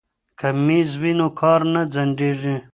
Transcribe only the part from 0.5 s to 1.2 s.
میز وي